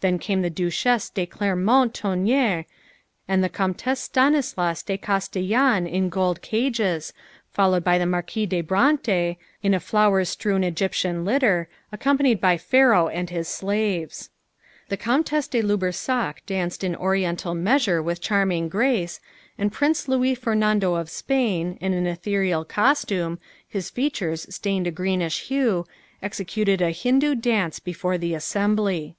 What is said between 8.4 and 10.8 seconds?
de Brantes, in a flower strewn